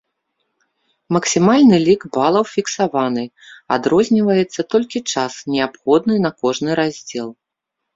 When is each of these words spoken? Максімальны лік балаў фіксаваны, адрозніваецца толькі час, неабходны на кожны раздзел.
Максімальны 1.17 1.77
лік 1.87 2.01
балаў 2.17 2.49
фіксаваны, 2.55 3.23
адрозніваецца 3.79 4.61
толькі 4.73 5.07
час, 5.13 5.33
неабходны 5.57 6.15
на 6.29 6.37
кожны 6.45 6.69
раздзел. 6.87 7.29